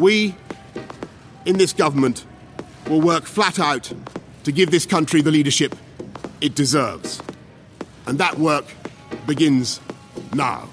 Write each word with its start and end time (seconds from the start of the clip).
We 0.00 0.34
in 1.44 1.58
this 1.58 1.74
government 1.74 2.26
will 2.88 3.02
work 3.02 3.24
flat 3.24 3.58
out 3.58 3.94
to 4.44 4.52
give 4.52 4.70
this 4.70 4.86
country 4.86 5.22
the 5.22 5.30
leadership 5.30 5.74
it 6.40 6.54
deserves. 6.54 7.20
And 8.06 8.18
that 8.18 8.38
work 8.38 8.64
begins 9.26 9.80
now. 10.34 10.68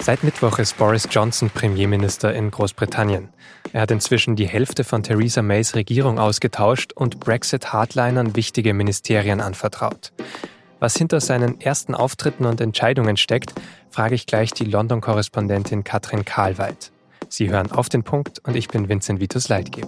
Seit 0.00 0.24
Mittwoch 0.24 0.58
ist 0.58 0.78
Boris 0.78 1.06
Johnson 1.10 1.50
Premierminister 1.50 2.32
in 2.32 2.50
Großbritannien. 2.50 3.28
Er 3.72 3.82
hat 3.82 3.90
inzwischen 3.90 4.34
die 4.34 4.48
Hälfte 4.48 4.82
von 4.82 5.02
Theresa 5.02 5.42
Mays 5.42 5.74
Regierung 5.74 6.18
ausgetauscht 6.18 6.92
und 6.94 7.20
Brexit-Hardlinern 7.20 8.34
wichtige 8.34 8.74
Ministerien 8.74 9.40
anvertraut. 9.40 10.12
Was 10.80 10.96
hinter 10.96 11.20
seinen 11.20 11.60
ersten 11.60 11.94
Auftritten 11.94 12.46
und 12.46 12.60
Entscheidungen 12.60 13.18
steckt, 13.18 13.52
frage 13.90 14.14
ich 14.14 14.26
gleich 14.26 14.52
die 14.52 14.64
London-Korrespondentin 14.64 15.84
Katrin 15.84 16.24
Karlweit. 16.24 16.90
Sie 17.28 17.50
hören 17.50 17.70
auf 17.70 17.88
den 17.88 18.02
Punkt 18.02 18.40
und 18.44 18.56
ich 18.56 18.68
bin 18.68 18.88
Vincent 18.88 19.20
Vitus 19.20 19.48
Leitgeb. 19.48 19.86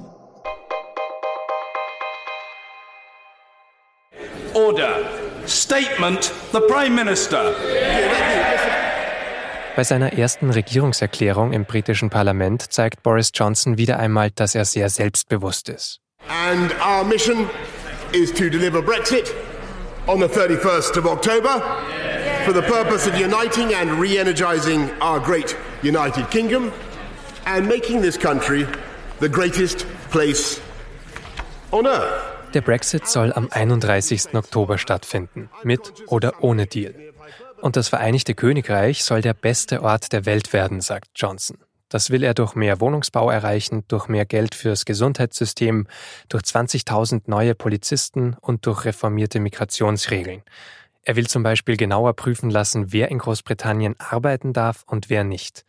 Order. 4.55 5.01
Statement, 5.47 6.33
the 6.53 6.61
Prime 6.69 6.95
Minister. 6.95 7.55
Bei 9.75 9.85
seiner 9.85 10.13
ersten 10.13 10.51
Regierungserklärung 10.51 11.53
im 11.53 11.65
britischen 11.65 12.11
Parlament 12.11 12.73
zeigt 12.73 13.03
Boris 13.03 13.31
Johnson 13.35 13.79
wieder 13.79 13.99
einmal, 13.99 14.30
dass 14.30 14.55
er 14.55 14.65
sehr 14.65 14.91
selbstbewusst 14.91 15.69
ist. 15.69 16.01
And 16.29 16.73
our 16.80 17.05
mission 17.05 17.49
is 18.13 18.33
to 18.33 18.51
deliver 18.51 18.83
Brexit 18.83 19.35
on 20.07 20.21
the 20.21 20.27
31st 20.27 20.99
of 20.99 21.07
October 21.07 21.63
for 22.45 22.53
the 22.53 22.63
purpose 22.63 23.09
of 23.09 23.19
uniting 23.19 23.75
and 23.75 23.99
re-energizing 24.01 24.91
our 25.01 25.19
great 25.19 25.57
United 25.83 26.30
Kingdom 26.30 26.71
and 27.45 27.66
making 27.68 28.02
this 28.02 28.18
country 28.18 28.66
the 29.21 29.29
greatest 29.29 29.87
place 30.10 30.60
on 31.71 31.87
earth. 31.87 32.32
Der 32.54 32.60
Brexit 32.60 33.07
soll 33.07 33.32
am 33.32 33.49
31. 33.51 34.34
Oktober 34.34 34.76
stattfinden, 34.76 35.49
mit 35.62 35.80
oder 36.09 36.43
ohne 36.43 36.66
Deal. 36.66 36.95
Und 37.62 37.76
das 37.76 37.88
Vereinigte 37.88 38.34
Königreich 38.34 39.04
soll 39.04 39.23
der 39.23 39.32
beste 39.32 39.82
Ort 39.82 40.12
der 40.12 40.26
Welt 40.26 40.52
werden, 40.52 40.80
sagt 40.80 41.09
Johnson. 41.15 41.59
Das 41.88 42.10
will 42.10 42.23
er 42.23 42.34
durch 42.34 42.54
mehr 42.54 42.80
Wohnungsbau 42.80 43.30
erreichen, 43.30 43.84
durch 43.88 44.09
mehr 44.09 44.27
Geld 44.27 44.54
fürs 44.54 44.84
Gesundheitssystem, 44.84 45.87
durch 46.29 46.43
20.000 46.43 47.23
neue 47.27 47.54
Polizisten 47.54 48.37
und 48.40 48.66
durch 48.66 48.84
reformierte 48.84 49.40
Migrationsregeln. 49.40 50.43
Er 51.04 51.16
will 51.16 51.27
zum 51.27 51.43
Beispiel 51.43 51.77
genauer 51.77 52.15
prüfen 52.15 52.51
lassen, 52.51 52.93
wer 52.93 53.10
in 53.10 53.18
Großbritannien 53.18 53.96
arbeiten 53.99 54.52
darf 54.52 54.84
und 54.87 55.10
wer 55.10 55.24
nicht. 55.24 55.65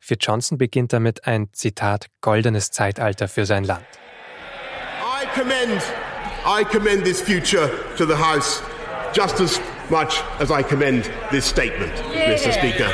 Für 0.00 0.14
Johnson 0.14 0.58
beginnt 0.58 0.92
damit 0.92 1.26
ein 1.26 1.48
Zitat 1.52 2.06
goldenes 2.20 2.70
Zeitalter 2.70 3.28
für 3.28 3.46
sein 3.46 3.64
Land. 3.64 3.86
I 5.02 5.26
commend, 5.34 5.82
I 6.46 6.64
commend 6.64 7.04
this 7.04 7.20
future 7.20 7.70
to 7.96 8.06
the 8.06 8.14
House 8.14 8.62
just 9.12 9.40
as 9.40 9.60
much 9.90 10.22
as 10.38 10.50
I 10.50 10.62
commend 10.62 11.10
this 11.30 11.46
statement, 11.46 11.92
Mr. 12.12 12.52
Speaker. 12.52 12.88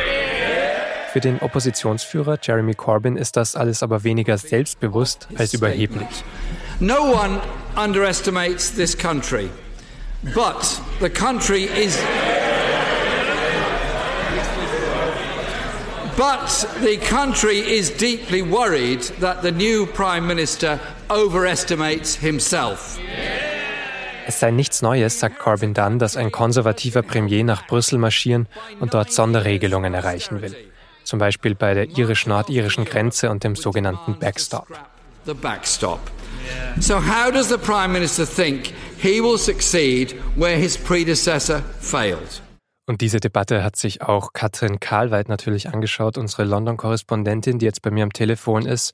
Für 1.12 1.20
den 1.20 1.38
Oppositionsführer 1.38 2.38
Jeremy 2.42 2.74
Corbyn 2.74 3.16
ist 3.16 3.36
das 3.36 3.54
alles 3.54 3.84
aber 3.84 4.02
weniger 4.02 4.36
selbstbewusst 4.36 5.28
als 5.36 5.54
überheblich. 5.54 6.24
No 6.80 7.12
one 7.12 7.40
underestimates 7.76 8.74
this 8.74 8.98
country, 8.98 9.48
but 10.34 10.80
the 11.00 11.08
country 11.08 11.66
is. 11.66 11.98
But 16.16 16.68
the 16.80 16.96
country 16.96 17.58
is 17.58 17.90
deeply 17.90 18.40
worried 18.40 19.02
that 19.18 19.42
the 19.42 19.50
new 19.50 19.84
Prime 19.84 20.26
Minister 20.26 20.78
overestimates 21.10 22.14
himself. 22.14 22.98
Es 24.26 24.38
sei 24.38 24.52
nichts 24.52 24.80
Neues, 24.80 25.18
sagt 25.18 25.38
Corbyn 25.40 25.74
dann, 25.74 25.98
dass 25.98 26.16
ein 26.16 26.30
konservativer 26.30 27.02
Premier 27.02 27.42
nach 27.42 27.66
Brüssel 27.66 27.98
marschieren 27.98 28.46
und 28.78 28.94
dort 28.94 29.12
Sonderregelungen 29.12 29.92
erreichen 29.92 30.40
will. 30.40 30.56
Zum 31.02 31.18
Beispiel 31.18 31.54
bei 31.56 31.74
der 31.74 31.90
irisch-nordirischen 31.90 32.84
Grenze 32.84 33.28
und 33.28 33.42
dem 33.42 33.56
sogenannten 33.56 34.16
Backstop. 34.18 34.68
The 35.26 35.34
backstop. 35.34 36.00
So, 36.80 36.96
how 36.96 37.30
does 37.30 37.48
the 37.48 37.58
Prime 37.58 37.92
Minister 37.92 38.24
think 38.24 38.72
he 38.98 39.20
will 39.20 39.38
succeed 39.38 40.14
where 40.36 40.56
his 40.56 40.76
predecessor 40.76 41.62
failed? 41.80 42.40
Und 42.86 43.00
diese 43.00 43.18
Debatte 43.18 43.64
hat 43.64 43.76
sich 43.76 44.02
auch 44.02 44.32
Katrin 44.34 44.78
Karlweit 44.78 45.28
natürlich 45.28 45.70
angeschaut, 45.70 46.18
unsere 46.18 46.44
London-Korrespondentin, 46.44 47.58
die 47.58 47.64
jetzt 47.64 47.80
bei 47.80 47.90
mir 47.90 48.04
am 48.04 48.12
Telefon 48.12 48.66
ist. 48.66 48.92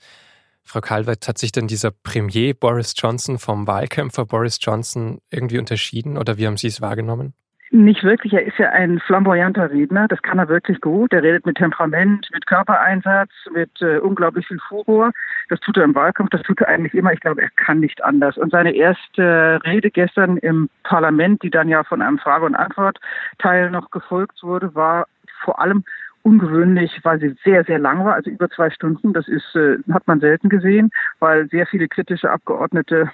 Frau 0.63 0.81
Karlweit, 0.81 1.27
hat 1.27 1.39
sich 1.39 1.51
denn 1.51 1.67
dieser 1.67 1.91
Premier 1.91 2.55
Boris 2.55 2.95
Johnson 2.97 3.39
vom 3.39 3.67
Wahlkämpfer 3.67 4.27
Boris 4.27 4.59
Johnson 4.61 5.21
irgendwie 5.31 5.59
unterschieden 5.59 6.17
oder 6.17 6.39
wie 6.39 6.47
haben 6.47 6.57
Sie 6.57 6.69
es 6.69 6.81
wahrgenommen? 6.81 7.35
Nicht 7.73 8.03
wirklich. 8.03 8.33
Er 8.33 8.45
ist 8.45 8.59
ja 8.59 8.71
ein 8.71 8.99
flamboyanter 8.99 9.71
Redner. 9.71 10.09
Das 10.09 10.21
kann 10.23 10.41
er 10.41 10.49
wirklich 10.49 10.81
gut. 10.81 11.13
Er 11.13 11.23
redet 11.23 11.47
mit 11.47 11.57
Temperament, 11.57 12.29
mit 12.33 12.45
Körpereinsatz, 12.47 13.31
mit 13.53 13.71
äh, 13.81 13.99
unglaublich 13.99 14.49
viel 14.49 14.59
Furor. 14.69 15.13
Das 15.51 15.61
tut 15.61 15.77
er 15.77 15.85
im 15.85 15.95
Wahlkampf. 15.95 16.31
Das 16.31 16.43
tut 16.43 16.61
er 16.61 16.69
eigentlich 16.69 16.95
immer. 16.95 17.13
Ich 17.13 17.21
glaube, 17.21 17.43
er 17.43 17.51
kann 17.51 17.79
nicht 17.79 18.03
anders. 18.03 18.37
Und 18.39 18.51
seine 18.51 18.75
erste 18.75 19.61
Rede 19.65 19.89
gestern 19.93 20.37
im 20.39 20.69
Parlament, 20.83 21.45
die 21.45 21.51
dann 21.51 21.69
ja 21.69 21.85
von 21.85 22.03
einem 22.03 22.19
Frage- 22.19 22.47
und 22.47 22.57
Antwortteil 22.57 23.71
noch 23.71 23.93
gefolgt 23.93 24.43
wurde, 24.43 24.75
war 24.75 25.07
vor 25.45 25.61
allem 25.61 25.85
ungewöhnlich, 26.23 26.99
weil 27.05 27.21
sie 27.21 27.37
sehr, 27.45 27.63
sehr 27.65 27.79
lang 27.79 28.05
war, 28.05 28.15
also 28.15 28.31
über 28.31 28.51
zwei 28.51 28.71
Stunden. 28.71 29.13
Das 29.13 29.29
ist, 29.29 29.55
äh, 29.55 29.77
hat 29.93 30.09
man 30.09 30.19
selten 30.19 30.49
gesehen, 30.49 30.91
weil 31.21 31.49
sehr 31.49 31.67
viele 31.69 31.87
kritische 31.87 32.33
Abgeordnete 32.33 33.11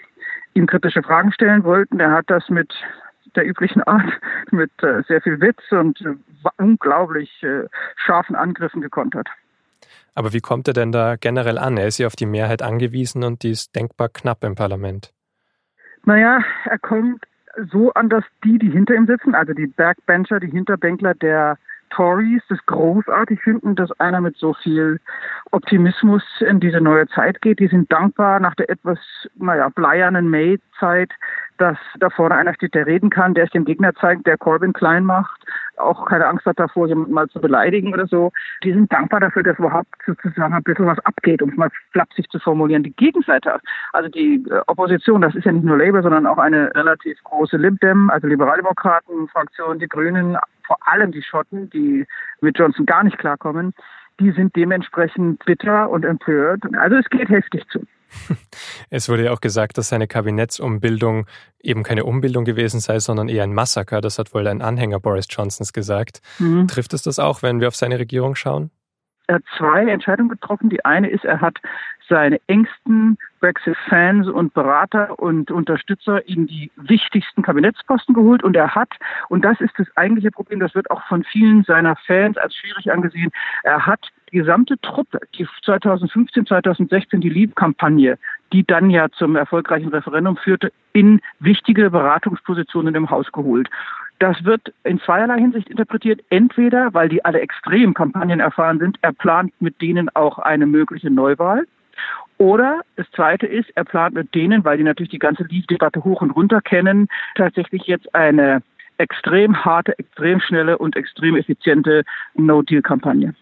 ihm 0.55 0.66
kritische 0.66 1.03
Fragen 1.03 1.31
stellen 1.31 1.62
wollten. 1.62 2.00
Er 2.00 2.12
hat 2.12 2.25
das 2.28 2.49
mit 2.49 2.72
der 3.37 3.47
üblichen 3.47 3.83
Art, 3.83 4.09
mit 4.51 4.71
äh, 4.83 5.03
sehr 5.09 5.21
viel 5.23 5.41
Witz 5.41 5.61
und 5.71 6.01
äh, 6.01 6.15
unglaublich 6.59 7.31
äh, 7.43 7.65
scharfen 7.97 8.37
Angriffen 8.37 8.81
gekontert. 8.81 9.29
Aber 10.15 10.33
wie 10.33 10.41
kommt 10.41 10.67
er 10.69 10.75
denn 10.75 10.93
da 10.93 11.17
generell 11.17 11.59
an? 11.59 11.77
Er 11.77 11.87
ist 11.87 11.99
ja 11.99 12.07
auf 12.07 12.17
die 12.17 12.27
Mehrheit 12.27 12.63
angewiesen 12.63 13.23
und 13.23 13.43
die 13.43 13.51
ist 13.51 13.77
denkbar 13.77 14.09
knapp 14.09 14.43
im 14.45 14.55
Parlament. 14.55 15.13
Naja, 16.05 16.41
er 16.65 16.79
kommt 16.79 17.25
so 17.71 17.93
an, 17.93 18.09
dass 18.09 18.25
die, 18.45 18.59
die 18.59 18.71
hinter 18.71 18.95
ihm 18.95 19.07
sitzen, 19.07 19.35
also 19.35 19.53
die 19.53 19.67
Backbencher, 19.67 20.41
die 20.41 20.51
Hinterbänkler 20.51 21.15
der 21.15 21.59
Tories 21.91 22.43
das 22.49 22.59
großartig 22.67 23.41
finden, 23.41 23.75
dass 23.75 23.91
einer 24.01 24.21
mit 24.21 24.37
so 24.37 24.55
viel 24.55 25.01
Optimismus 25.53 26.23
in 26.41 26.61
diese 26.61 26.81
neue 26.81 27.07
Zeit 27.09 27.41
geht. 27.43 27.61
Die 27.61 27.69
sind 27.69 27.91
dankbar 27.93 28.41
nach 28.41 28.55
der 28.55 28.69
etwas, 28.71 28.99
naja, 29.37 29.69
bleiernen 29.69 30.29
May-Zeit, 30.29 31.11
dass 31.59 31.78
da 31.99 32.11
vorne 32.11 32.34
einer 32.34 32.55
steht, 32.55 32.75
der 32.75 32.87
reden 32.87 33.11
kann, 33.11 33.34
der 33.34 33.44
es 33.44 33.50
dem 33.50 33.65
Gegner 33.65 33.94
zeigt, 33.94 34.27
der 34.27 34.39
Corbyn 34.39 34.72
klein 34.72 35.05
macht, 35.05 35.41
auch 35.77 36.06
keine 36.06 36.27
Angst 36.27 36.47
hat 36.47 36.59
davor, 36.59 36.87
jemanden 36.87 37.12
mal 37.12 37.28
zu 37.28 37.41
beleidigen 37.41 37.93
oder 37.93 38.06
so. 38.06 38.33
Die 38.62 38.72
sind 38.72 38.93
dankbar 38.93 39.21
dafür, 39.21 39.43
dass 39.43 39.59
überhaupt 39.59 39.89
sozusagen 40.06 40.55
ein 40.55 40.62
bisschen 40.62 40.87
was 40.87 40.99
abgeht, 41.00 41.43
um 41.43 41.50
es 41.50 41.56
mal 41.56 41.71
flapsig 41.93 42.28
zu 42.31 42.39
formulieren. 42.39 42.83
Die 42.83 42.95
Gegenseite, 42.95 43.59
also 43.93 44.09
die 44.09 44.45
äh, 44.50 44.61
Opposition, 44.66 45.21
das 45.21 45.34
ist 45.34 45.45
ja 45.45 45.53
nicht 45.53 45.65
nur 45.65 45.78
Labour, 45.78 46.03
sondern 46.03 46.27
auch 46.27 46.39
eine 46.39 46.75
relativ 46.75 47.22
große 47.25 47.56
Lib 47.56 47.81
Dem, 47.81 48.11
also 48.11 48.27
Liberaldemokraten-Fraktion, 48.27 49.78
die 49.78 49.89
Grünen, 49.89 50.37
vor 50.66 50.78
allem 50.81 51.12
die 51.12 51.22
Schotten, 51.22 51.71
die 51.71 52.06
mit 52.41 52.59
Johnson 52.59 52.87
gar 52.87 53.05
nicht 53.05 53.19
klarkommen, 53.19 53.75
die 54.19 54.31
sind 54.33 54.56
dementsprechend 54.56 55.45
bitter 55.45 55.91
und 55.91 56.05
empört. 56.05 56.62
Also 56.78 56.97
es 56.97 57.09
geht 57.11 57.28
heftig 57.28 57.66
zu. 57.69 57.87
Es 58.91 59.09
wurde 59.09 59.25
ja 59.25 59.33
auch 59.33 59.41
gesagt, 59.41 59.78
dass 59.78 59.89
seine 59.89 60.06
Kabinettsumbildung 60.06 61.27
eben 61.61 61.83
keine 61.83 62.05
Umbildung 62.05 62.44
gewesen 62.44 62.81
sei, 62.81 63.00
sondern 63.00 63.28
eher 63.28 63.43
ein 63.43 63.55
Massaker. 63.55 64.00
Das 64.00 64.19
hat 64.19 64.33
wohl 64.34 64.47
ein 64.47 64.62
Anhänger 64.62 65.00
Boris 65.00 65.27
Johnsons 65.28 65.72
gesagt. 65.72 66.21
Mhm. 66.39 66.69
Trifft 66.69 66.95
es 66.95 67.03
das 67.03 67.19
auch, 67.19 67.43
wenn 67.43 67.61
wir 67.61 67.69
auf 67.69 67.77
seine 67.77 67.98
Regierung 67.98 68.34
schauen? 68.34 68.71
Er 69.27 69.37
hat 69.37 69.45
zwei 69.57 69.87
Entscheidungen 69.87 70.28
getroffen. 70.28 70.71
Die 70.71 70.84
eine 70.84 71.09
ist, 71.09 71.25
er 71.25 71.41
hat 71.41 71.59
seine 72.09 72.41
engsten 72.47 73.19
Brexit-Fans 73.41 74.28
und 74.28 74.55
Berater 74.55 75.19
und 75.19 75.51
Unterstützer 75.51 76.27
in 76.28 76.47
die 76.47 76.71
wichtigsten 76.77 77.43
Kabinettsposten 77.43 78.15
geholt. 78.15 78.45
Und 78.45 78.57
er 78.57 78.75
hat, 78.75 78.91
und 79.28 79.45
das 79.45 79.61
ist 79.61 79.73
das 79.78 79.89
eigentliche 79.97 80.31
Problem, 80.31 80.61
das 80.61 80.75
wird 80.75 80.91
auch 80.91 81.03
von 81.09 81.25
vielen 81.25 81.65
seiner 81.65 81.97
Fans 81.97 82.37
als 82.37 82.55
schwierig 82.55 82.93
angesehen, 82.93 83.31
er 83.65 83.87
hat 83.87 84.01
die 84.33 84.39
gesamte 84.39 84.78
Truppe, 84.81 85.21
die 85.34 85.47
2015, 85.65 86.47
2016 86.47 87.21
die 87.21 87.29
Leave-Kampagne, 87.29 88.19
die 88.53 88.65
dann 88.65 88.91
ja 88.91 89.09
zum 89.10 89.37
erfolgreichen 89.37 89.89
Referendum 89.89 90.37
führte, 90.37 90.72
in 90.93 91.21
wichtige 91.41 91.91
Beratungspositionen 91.91 92.95
im 92.95 93.10
Haus 93.10 93.31
geholt. 93.33 93.69
Das 94.19 94.45
wird 94.45 94.72
in 94.84 94.98
zweierlei 95.01 95.39
Hinsicht 95.39 95.69
interpretiert. 95.69 96.22
Entweder, 96.31 96.95
weil 96.95 97.09
die 97.09 97.25
alle 97.25 97.41
extrem 97.41 97.93
Kampagnen 97.93 98.41
erfahren 98.41 98.78
sind, 98.78 98.98
er 99.03 99.13
plant 99.13 99.53
mit 99.60 99.81
denen 99.83 100.09
auch 100.15 100.39
eine 100.39 100.66
mögliche 100.66 101.10
Neuwahl. 101.10 101.66
Oder 102.39 102.81
das 102.97 103.10
Zweite 103.13 103.47
ist, 103.47 103.71
er 103.75 103.84
plant 103.84 104.15
mit 104.15 104.34
denen, 104.34 104.65
weil 104.65 104.78
die 104.78 104.84
natürlich 104.84 105.10
die 105.10 105.19
ganze 105.19 105.45
Leave-Debatte 105.45 106.04
hoch 106.04 106.21
und 106.21 106.31
runter 106.31 106.60
kennen, 106.60 107.09
tatsächlich 107.34 107.83
jetzt 107.84 108.15
eine 108.15 108.63
extrem 108.98 109.65
harte, 109.65 109.98
extrem 109.98 110.41
schnelle 110.41 110.78
und 110.78 110.97
extrem 110.97 111.37
effiziente 111.37 112.03
No-Deal-Kampagne. 112.34 113.34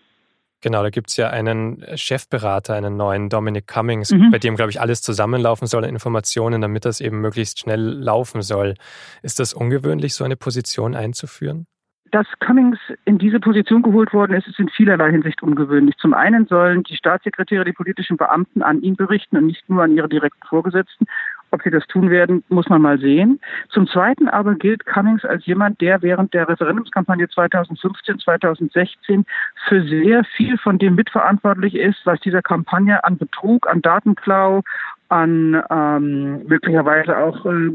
Genau, 0.65 0.83
da 0.83 0.89
gibt 0.89 1.11
es 1.11 1.19
ja 1.19 1.29
einen 1.29 1.85
Chefberater, 1.95 2.73
einen 2.73 2.97
neuen 2.97 3.29
Dominic 3.29 3.67
Cummings, 3.67 4.13
mhm. 4.13 4.31
bei 4.31 4.39
dem, 4.39 4.57
glaube 4.57 4.71
ich, 4.71 4.81
alles 4.81 5.03
zusammenlaufen 5.03 5.67
soll 5.67 5.85
an 5.85 5.91
Informationen, 5.91 6.63
damit 6.63 6.87
das 6.87 7.03
eben 7.03 7.21
möglichst 7.21 7.59
schnell 7.59 7.83
laufen 7.83 8.41
soll. 8.41 8.73
Ist 9.21 9.41
das 9.41 9.53
ungewöhnlich, 9.53 10.15
so 10.15 10.25
eine 10.25 10.37
Position 10.37 10.95
einzuführen? 10.95 11.67
Dass 12.13 12.27
Cummings 12.41 12.79
in 13.05 13.19
diese 13.19 13.41
Position 13.41 13.83
geholt 13.83 14.15
worden 14.15 14.33
ist, 14.33 14.49
ist 14.49 14.59
in 14.59 14.71
vielerlei 14.71 15.11
Hinsicht 15.11 15.43
ungewöhnlich. 15.43 15.97
Zum 15.99 16.15
einen 16.15 16.47
sollen 16.47 16.83
die 16.85 16.97
Staatssekretäre, 16.97 17.67
die 17.67 17.75
politischen 17.75 18.17
Beamten 18.17 18.63
an 18.63 18.81
ihn 18.81 18.97
berichten 18.97 19.37
und 19.37 19.45
nicht 19.45 19.69
nur 19.69 19.83
an 19.83 19.95
ihre 19.95 20.09
direkten 20.09 20.47
Vorgesetzten. 20.49 21.05
Ob 21.55 21.63
sie 21.63 21.71
das 21.71 21.87
tun 21.87 22.11
werden, 22.11 22.43
muss 22.49 22.69
man 22.69 22.83
mal 22.83 22.99
sehen. 22.99 23.41
Zum 23.69 23.87
Zweiten 23.87 24.29
aber 24.29 24.57
gilt 24.57 24.87
Cummings 24.87 25.25
als 25.25 25.47
jemand, 25.47 25.81
der 25.81 26.03
während 26.03 26.35
der 26.35 26.49
Referendumskampagne 26.49 27.29
2015, 27.29 28.19
2016 28.19 29.25
für 29.69 29.85
sehr 29.85 30.25
viel 30.25 30.59
von 30.59 30.79
dem 30.79 30.97
mitverantwortlich 30.97 31.77
ist, 31.77 32.05
was 32.07 32.19
dieser 32.21 32.43
Kampagne 32.43 33.05
an 33.05 33.19
Betrug, 33.19 33.69
an 33.71 33.83
Datenklau, 33.83 34.63
an 35.11 35.63
ähm, 35.71 36.45
möglicherweise 36.49 37.17
auch 37.17 37.47
äh, 37.47 37.71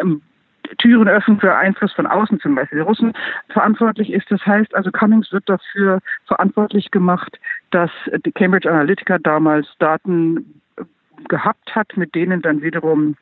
ähm, 0.00 0.22
Türen 0.78 1.08
öffnen 1.08 1.40
für 1.40 1.56
Einfluss 1.56 1.92
von 1.92 2.06
außen, 2.06 2.38
zum 2.38 2.54
Beispiel 2.54 2.78
die 2.78 2.84
Russen, 2.84 3.12
verantwortlich 3.48 4.12
ist. 4.12 4.30
Das 4.30 4.46
heißt 4.46 4.72
also, 4.72 4.92
Cummings 4.92 5.32
wird 5.32 5.48
dafür 5.48 5.98
verantwortlich 6.26 6.92
gemacht, 6.92 7.40
dass 7.72 7.90
die 8.24 8.30
Cambridge 8.30 8.70
Analytica 8.70 9.18
damals 9.18 9.66
Daten 9.80 10.60
gehabt 11.28 11.74
hat, 11.74 11.96
mit 11.96 12.14
denen 12.14 12.42
dann 12.42 12.62
wiederum 12.62 13.16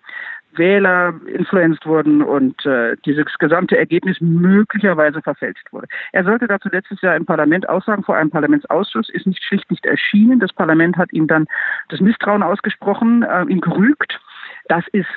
Wähler 0.53 1.15
influenced 1.27 1.87
wurden 1.87 2.23
und 2.23 2.65
äh, 2.67 2.97
dieses 3.05 3.27
gesamte 3.39 3.77
Ergebnis 3.77 4.21
möglicherweise 4.21 5.23
verfälscht 5.23 5.73
wurde. 5.73 5.87
Er 6.13 6.25
sollte 6.25 6.47
dazu 6.47 6.69
letztes 6.71 7.01
Jahr 7.03 7.17
im 7.17 7.27
Parlament 7.27 7.69
aussagen, 7.69 8.03
vor 8.03 8.17
einem 8.17 8.31
Parlamentsausschuss, 8.31 9.09
ist 9.11 9.27
nicht 9.27 9.43
schlicht 9.45 9.71
nicht 9.71 9.87
erschienen. 9.87 10.41
Das 10.41 10.53
Parlament 10.53 10.97
hat 10.97 11.13
ihm 11.13 11.27
dann 11.27 11.47
das 11.89 12.01
Misstrauen 12.01 12.43
ausgesprochen, 12.43 13.23
äh, 13.23 13.45
ihn 13.45 13.61
gerügt. 13.61 14.21
Das 14.69 14.85
ist 14.93 15.09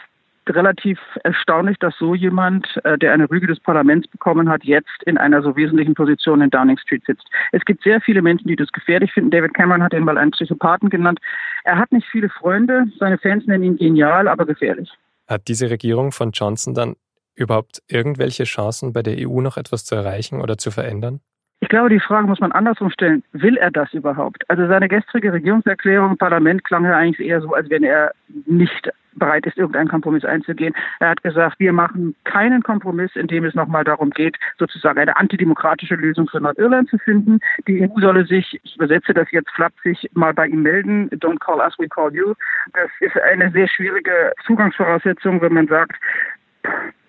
relativ 0.49 0.99
erstaunlich, 1.23 1.77
dass 1.79 1.95
so 1.97 2.15
jemand, 2.15 2.67
äh, 2.83 2.97
der 2.97 3.13
eine 3.13 3.29
Rüge 3.29 3.47
des 3.47 3.59
Parlaments 3.59 4.07
bekommen 4.07 4.49
hat, 4.49 4.63
jetzt 4.63 5.03
in 5.05 5.17
einer 5.17 5.41
so 5.41 5.55
wesentlichen 5.55 5.93
Position 5.93 6.41
in 6.41 6.49
Downing 6.49 6.77
Street 6.77 7.03
sitzt. 7.05 7.27
Es 7.51 7.63
gibt 7.65 7.83
sehr 7.83 8.01
viele 8.01 8.21
Menschen, 8.21 8.47
die 8.47 8.55
das 8.55 8.71
gefährlich 8.71 9.11
finden. 9.13 9.31
David 9.31 9.53
Cameron 9.53 9.83
hat 9.83 9.93
ihn 9.93 10.03
mal 10.03 10.17
einen 10.17 10.31
Psychopathen 10.31 10.89
genannt. 10.89 11.19
Er 11.63 11.77
hat 11.77 11.91
nicht 11.91 12.07
viele 12.11 12.29
Freunde. 12.29 12.85
Seine 12.99 13.17
Fans 13.17 13.45
nennen 13.45 13.63
ihn 13.63 13.77
genial, 13.77 14.27
aber 14.27 14.45
gefährlich. 14.45 14.91
Hat 15.27 15.47
diese 15.47 15.69
Regierung 15.69 16.11
von 16.11 16.31
Johnson 16.31 16.73
dann 16.73 16.95
überhaupt 17.35 17.81
irgendwelche 17.87 18.43
Chancen, 18.43 18.93
bei 18.93 19.03
der 19.03 19.27
EU 19.27 19.41
noch 19.41 19.57
etwas 19.57 19.85
zu 19.85 19.95
erreichen 19.95 20.41
oder 20.41 20.57
zu 20.57 20.71
verändern? 20.71 21.21
Ich 21.61 21.69
glaube, 21.69 21.89
die 21.89 21.99
Frage 21.99 22.27
muss 22.27 22.39
man 22.39 22.51
andersrum 22.51 22.89
stellen. 22.89 23.23
Will 23.33 23.55
er 23.55 23.69
das 23.69 23.93
überhaupt? 23.93 24.49
Also 24.49 24.67
seine 24.67 24.87
gestrige 24.87 25.31
Regierungserklärung 25.31 26.11
im 26.11 26.17
Parlament 26.17 26.63
klang 26.63 26.83
ja 26.85 26.97
eigentlich 26.97 27.25
eher 27.25 27.39
so, 27.39 27.53
als 27.53 27.69
wenn 27.69 27.83
er 27.83 28.13
nicht 28.47 28.89
bereit 29.21 29.45
ist, 29.45 29.57
irgendeinen 29.57 29.87
Kompromiss 29.87 30.25
einzugehen. 30.25 30.73
Er 30.99 31.09
hat 31.09 31.23
gesagt, 31.23 31.59
wir 31.59 31.71
machen 31.71 32.15
keinen 32.23 32.63
Kompromiss, 32.63 33.15
in 33.15 33.27
dem 33.27 33.45
es 33.45 33.53
nochmal 33.53 33.83
darum 33.83 34.09
geht, 34.09 34.35
sozusagen 34.57 34.99
eine 34.99 35.15
antidemokratische 35.15 35.95
Lösung 35.95 36.27
für 36.27 36.41
Nordirland 36.41 36.89
zu 36.89 36.97
finden. 36.97 37.39
Die 37.67 37.83
EU 37.83 37.99
solle 38.01 38.25
sich, 38.25 38.59
ich 38.63 38.75
übersetze 38.75 39.13
das 39.13 39.29
jetzt 39.31 39.51
flapsig, 39.51 40.09
mal 40.13 40.33
bei 40.33 40.47
ihm 40.47 40.63
melden. 40.63 41.09
Don't 41.11 41.39
call 41.39 41.59
us, 41.59 41.77
we 41.77 41.87
call 41.87 42.13
you. 42.13 42.33
Das 42.73 42.89
ist 42.99 43.15
eine 43.21 43.51
sehr 43.51 43.67
schwierige 43.67 44.33
Zugangsvoraussetzung, 44.45 45.39
wenn 45.41 45.53
man 45.53 45.67
sagt, 45.67 45.95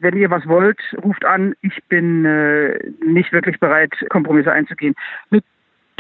wenn 0.01 0.17
ihr 0.17 0.31
was 0.31 0.47
wollt, 0.47 0.81
ruft 1.03 1.25
an. 1.25 1.55
Ich 1.63 1.83
bin 1.89 2.25
äh, 2.25 2.79
nicht 3.05 3.33
wirklich 3.33 3.59
bereit, 3.61 3.93
Kompromisse 4.11 4.53
einzugehen. 4.53 4.95
Mit 5.31 5.45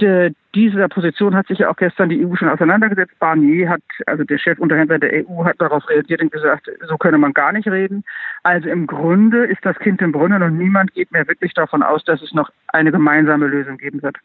äh, 0.01 0.33
dieser 0.55 0.89
Position 0.89 1.35
hat 1.35 1.47
sich 1.49 1.59
ja 1.59 1.71
auch 1.71 1.77
gestern 1.77 2.09
die 2.09 2.25
EU 2.25 2.35
schon 2.37 2.49
auseinandergesetzt. 2.49 3.19
Barnier 3.19 3.69
hat, 3.69 3.83
also 4.07 4.25
der 4.25 4.39
Chefunterhändler 4.39 4.99
der 4.99 5.27
EU, 5.27 5.45
hat 5.45 5.61
darauf 5.61 5.89
reagiert 5.89 6.23
und 6.23 6.31
gesagt, 6.31 6.71
so 6.89 6.97
könne 6.97 7.19
man 7.19 7.33
gar 7.33 7.53
nicht 7.53 7.67
reden. 7.69 8.05
Also 8.43 8.69
im 8.69 8.87
Grunde 8.87 9.45
ist 9.45 9.65
das 9.65 9.79
Kind 9.79 10.01
im 10.03 10.13
Brunnen 10.13 10.43
und 10.43 10.57
niemand 10.57 10.93
geht 10.95 11.11
mehr 11.13 11.27
wirklich 11.27 11.55
davon 11.55 11.83
aus, 11.83 12.05
dass 12.05 12.23
es 12.23 12.33
noch 12.33 12.51
eine 12.69 12.93
gemeinsame 12.93 13.47
Lösung 13.47 13.79
geben 13.79 14.03
wird. 14.03 14.17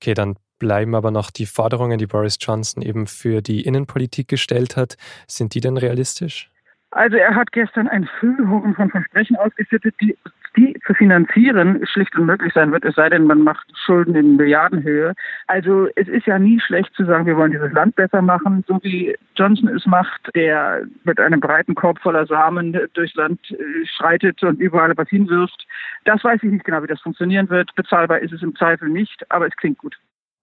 Okay, 0.00 0.14
dann 0.14 0.36
bleiben 0.58 0.94
aber 0.94 1.10
noch 1.10 1.30
die 1.30 1.46
Forderungen, 1.46 1.98
die 1.98 2.06
Boris 2.06 2.38
Johnson 2.40 2.82
eben 2.82 3.06
für 3.06 3.42
die 3.42 3.64
Innenpolitik 3.64 4.28
gestellt 4.28 4.76
hat. 4.76 4.96
Sind 5.26 5.54
die 5.54 5.60
denn 5.60 5.76
realistisch? 5.76 6.50
Also 6.92 7.16
er 7.16 7.34
hat 7.34 7.52
gestern 7.52 7.88
ein 7.88 8.08
Füllhorn 8.18 8.74
von 8.74 8.90
Versprechen 8.90 9.36
ausgeschüttet, 9.36 9.94
die, 10.00 10.16
die 10.56 10.76
zu 10.86 10.94
finanzieren 10.94 11.86
schlicht 11.86 12.16
unmöglich 12.16 12.52
sein 12.52 12.72
wird, 12.72 12.84
es 12.84 12.96
sei 12.96 13.08
denn, 13.08 13.24
man 13.24 13.42
macht 13.42 13.66
Schulden 13.84 14.14
in 14.14 14.36
Milliardenhöhe. 14.36 15.14
Also 15.46 15.88
es 15.96 16.08
ist 16.08 16.26
ja 16.26 16.38
nie 16.38 16.60
schlecht 16.60 16.94
zu 16.94 17.04
sagen, 17.04 17.26
wir 17.26 17.36
wollen 17.36 17.52
dieses 17.52 17.72
Land 17.72 17.96
besser 17.96 18.22
machen, 18.22 18.64
so 18.66 18.78
wie 18.82 19.16
Johnson 19.36 19.68
es 19.68 19.86
macht, 19.86 20.30
der 20.34 20.82
mit 21.04 21.18
einem 21.18 21.40
breiten 21.40 21.74
Korb 21.74 21.98
voller 22.00 22.26
Samen 22.26 22.78
durchs 22.94 23.14
Land 23.14 23.40
äh, 23.50 23.56
schreitet 23.86 24.42
und 24.42 24.60
überall 24.60 24.96
was 24.96 25.08
hinwirft. 25.08 25.66
Das 26.04 26.22
weiß 26.22 26.40
ich 26.42 26.50
nicht 26.50 26.64
genau, 26.64 26.82
wie 26.82 26.88
das 26.88 27.00
funktionieren 27.00 27.48
wird. 27.50 27.74
Bezahlbar 27.74 28.20
ist 28.20 28.32
es 28.32 28.42
im 28.42 28.54
Zweifel 28.56 28.88
nicht, 28.88 29.24
aber 29.30 29.46
es 29.46 29.56
klingt 29.56 29.78
gut. 29.78 29.96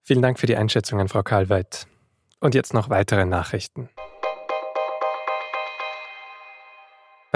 Vielen 0.04 0.22
Dank 0.22 0.40
für 0.40 0.48
die 0.48 0.56
Einschätzungen, 0.56 1.08
Frau 1.08 1.22
Karlweit. 1.22 1.88
Und 2.40 2.56
jetzt 2.56 2.74
noch 2.74 2.90
weitere 2.90 3.26
Nachrichten. 3.26 3.90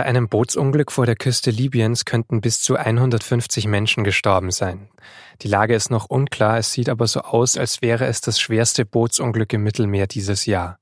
Bei 0.01 0.07
einem 0.07 0.29
Bootsunglück 0.29 0.91
vor 0.91 1.05
der 1.05 1.15
Küste 1.15 1.51
Libyens 1.51 2.05
könnten 2.05 2.41
bis 2.41 2.59
zu 2.59 2.75
150 2.75 3.67
Menschen 3.67 4.03
gestorben 4.03 4.49
sein. 4.49 4.89
Die 5.43 5.47
Lage 5.47 5.75
ist 5.75 5.91
noch 5.91 6.05
unklar, 6.05 6.57
es 6.57 6.73
sieht 6.73 6.89
aber 6.89 7.05
so 7.05 7.21
aus, 7.21 7.55
als 7.55 7.83
wäre 7.83 8.07
es 8.07 8.19
das 8.19 8.39
schwerste 8.39 8.83
Bootsunglück 8.83 9.53
im 9.53 9.61
Mittelmeer 9.61 10.07
dieses 10.07 10.47
Jahr. 10.47 10.79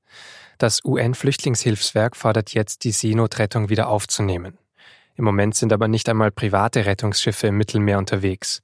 Das 0.57 0.85
UN-Flüchtlingshilfswerk 0.85 2.15
fordert 2.15 2.53
jetzt, 2.53 2.85
die 2.85 2.93
Seenotrettung 2.93 3.67
wieder 3.67 3.89
aufzunehmen. 3.89 4.57
Im 5.17 5.25
Moment 5.25 5.53
sind 5.53 5.73
aber 5.73 5.89
nicht 5.89 6.07
einmal 6.07 6.31
private 6.31 6.85
Rettungsschiffe 6.85 7.47
im 7.47 7.57
Mittelmeer 7.57 7.97
unterwegs. 7.97 8.61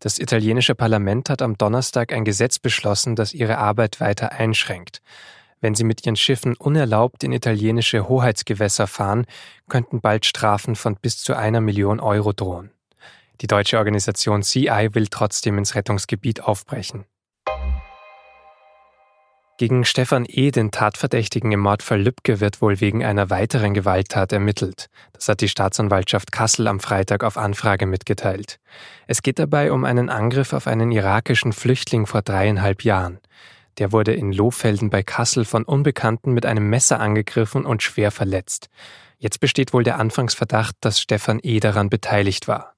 Das 0.00 0.18
italienische 0.18 0.74
Parlament 0.74 1.30
hat 1.30 1.40
am 1.40 1.56
Donnerstag 1.56 2.12
ein 2.12 2.26
Gesetz 2.26 2.58
beschlossen, 2.58 3.16
das 3.16 3.32
ihre 3.32 3.56
Arbeit 3.56 4.00
weiter 4.00 4.32
einschränkt. 4.32 5.00
Wenn 5.60 5.74
sie 5.74 5.84
mit 5.84 6.04
ihren 6.04 6.16
Schiffen 6.16 6.56
unerlaubt 6.56 7.24
in 7.24 7.32
italienische 7.32 8.08
Hoheitsgewässer 8.08 8.86
fahren, 8.86 9.26
könnten 9.68 10.00
bald 10.00 10.26
Strafen 10.26 10.76
von 10.76 10.96
bis 10.96 11.18
zu 11.18 11.34
einer 11.34 11.60
Million 11.60 12.00
Euro 12.00 12.32
drohen. 12.32 12.70
Die 13.40 13.46
deutsche 13.46 13.78
Organisation 13.78 14.42
CI 14.42 14.90
will 14.92 15.08
trotzdem 15.08 15.58
ins 15.58 15.74
Rettungsgebiet 15.74 16.42
aufbrechen. 16.42 17.04
Gegen 19.56 19.84
Stefan 19.84 20.26
E., 20.28 20.50
den 20.50 20.72
Tatverdächtigen 20.72 21.52
im 21.52 21.60
Mordfall 21.60 22.02
Lübcke, 22.02 22.40
wird 22.40 22.60
wohl 22.60 22.80
wegen 22.80 23.04
einer 23.04 23.30
weiteren 23.30 23.72
Gewalttat 23.72 24.32
ermittelt. 24.32 24.88
Das 25.12 25.28
hat 25.28 25.40
die 25.42 25.48
Staatsanwaltschaft 25.48 26.32
Kassel 26.32 26.66
am 26.66 26.80
Freitag 26.80 27.22
auf 27.22 27.38
Anfrage 27.38 27.86
mitgeteilt. 27.86 28.58
Es 29.06 29.22
geht 29.22 29.38
dabei 29.38 29.70
um 29.70 29.84
einen 29.84 30.10
Angriff 30.10 30.52
auf 30.54 30.66
einen 30.66 30.90
irakischen 30.90 31.52
Flüchtling 31.52 32.06
vor 32.06 32.22
dreieinhalb 32.22 32.82
Jahren. 32.82 33.20
Der 33.78 33.92
wurde 33.92 34.14
in 34.14 34.32
Lohfelden 34.32 34.90
bei 34.90 35.02
Kassel 35.02 35.44
von 35.44 35.64
Unbekannten 35.64 36.32
mit 36.32 36.46
einem 36.46 36.68
Messer 36.70 37.00
angegriffen 37.00 37.66
und 37.66 37.82
schwer 37.82 38.10
verletzt. 38.10 38.68
Jetzt 39.18 39.40
besteht 39.40 39.72
wohl 39.72 39.84
der 39.84 39.98
Anfangsverdacht, 39.98 40.76
dass 40.80 41.00
Stefan 41.00 41.40
E. 41.42 41.60
daran 41.60 41.88
beteiligt 41.88 42.46
war. 42.46 42.74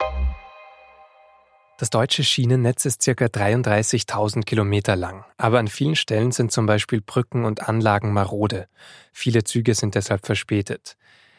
Das 1.78 1.90
deutsche 1.90 2.24
Schienennetz 2.24 2.86
ist 2.86 3.04
ca. 3.04 3.26
33.000 3.26 4.44
Kilometer 4.44 4.96
lang, 4.96 5.26
aber 5.36 5.58
an 5.58 5.68
vielen 5.68 5.94
Stellen 5.94 6.32
sind 6.32 6.50
zum 6.50 6.64
Beispiel 6.64 7.02
Brücken 7.02 7.44
und 7.44 7.68
Anlagen 7.68 8.14
marode. 8.14 8.68
Viele 9.12 9.44
Züge 9.44 9.74
sind 9.74 9.94
deshalb 9.94 10.24
verspätet. 10.24 10.96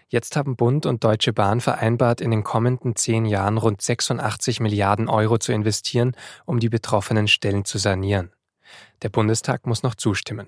Jetzt 0.09 0.35
haben 0.35 0.55
Bund 0.55 0.85
und 0.85 1.03
Deutsche 1.03 1.33
Bahn 1.33 1.59
vereinbart, 1.59 2.21
in 2.21 2.29
den 2.29 2.43
kommenden 2.43 2.95
zehn 2.95 3.25
Jahren 3.25 3.57
rund 3.57 3.81
86 3.81 4.59
Milliarden 4.59 5.09
Euro 5.09 5.39
zu 5.39 5.53
investieren, 5.53 6.15
um 6.45 6.59
die 6.59 6.69
betroffenen 6.69 7.27
Stellen 7.27 7.65
zu 7.65 7.79
sanieren. 7.79 8.31
Der 9.03 9.09
Bundestag 9.09 9.67
muss 9.67 9.83
noch 9.83 9.95
zustimmen. 9.95 10.47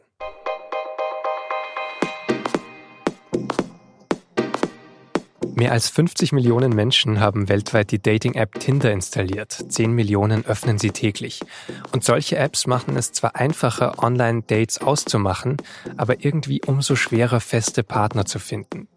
Mehr 5.60 5.74
als 5.74 5.89
50 5.89 6.32
Millionen 6.32 6.74
Menschen 6.74 7.20
haben 7.20 7.50
weltweit 7.50 7.91
die 7.91 8.01
Dating-App 8.01 8.62
Tinder 8.62 8.94
installiert. 8.94 9.51
10 9.51 9.91
Millionen 9.91 10.46
öffnen 10.46 10.79
sie 10.79 10.91
täglich. 10.91 11.41
Und 11.91 12.06
solche 12.06 12.38
Apps 12.38 12.65
machen 12.65 12.96
es 12.96 13.12
zwar 13.12 13.36
einfacher, 13.36 14.01
Online-Dates 14.01 14.79
auszumachen, 14.79 15.58
aber 15.98 16.24
irgendwie 16.24 16.62
umso 16.65 16.96
schwerer, 16.96 17.41
feste 17.41 17.84
Partner 17.84 18.25
zu 18.25 18.39
finden. 18.39 18.88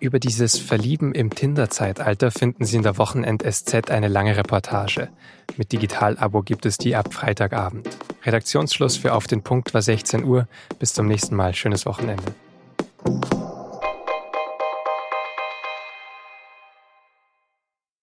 Über 0.00 0.18
dieses 0.18 0.58
Verlieben 0.58 1.12
im 1.12 1.30
Tinder-Zeitalter 1.30 2.32
finden 2.32 2.64
Sie 2.64 2.76
in 2.76 2.82
der 2.82 2.98
Wochenend-SZ 2.98 3.90
eine 3.90 4.08
lange 4.08 4.36
Reportage. 4.36 5.10
Mit 5.56 5.70
Digital-Abo 5.70 6.42
gibt 6.42 6.66
es 6.66 6.76
die 6.76 6.96
ab 6.96 7.14
Freitagabend. 7.14 7.88
Redaktionsschluss 8.24 8.96
für 8.96 9.14
Auf 9.14 9.26
den 9.26 9.42
Punkt 9.42 9.72
war 9.74 9.82
16 9.82 10.24
Uhr. 10.24 10.46
Bis 10.78 10.94
zum 10.94 11.06
nächsten 11.06 11.36
Mal. 11.36 11.54
Schönes 11.54 11.86
Wochenende. 11.86 12.34